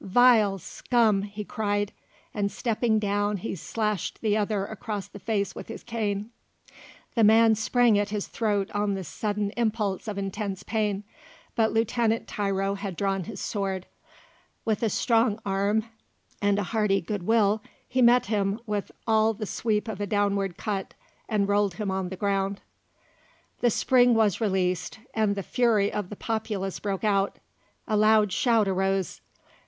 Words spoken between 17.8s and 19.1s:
he met him with